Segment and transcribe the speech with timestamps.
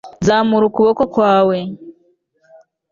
[0.25, 1.57] zamura ukuboko kwawe